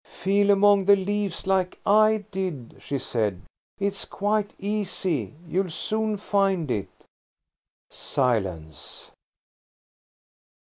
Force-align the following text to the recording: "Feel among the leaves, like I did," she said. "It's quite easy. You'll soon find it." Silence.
"Feel 0.23 0.49
among 0.49 0.85
the 0.85 0.95
leaves, 0.95 1.45
like 1.45 1.79
I 1.85 2.25
did," 2.31 2.77
she 2.79 2.97
said. 2.97 3.43
"It's 3.77 4.03
quite 4.03 4.51
easy. 4.57 5.35
You'll 5.47 5.69
soon 5.69 6.17
find 6.17 6.71
it." 6.71 6.89
Silence. 7.91 9.11